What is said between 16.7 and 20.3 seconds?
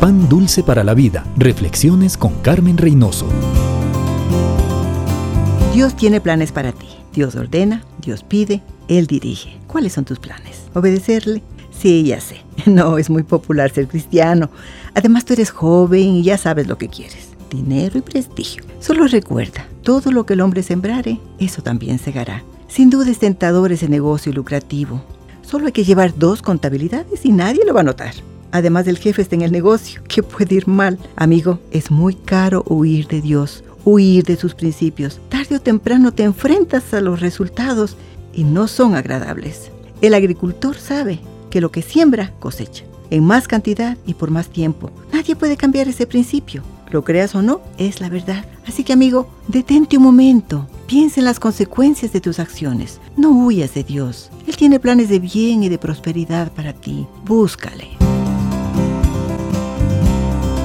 que quieres. Dinero y prestigio. Solo recuerda, todo lo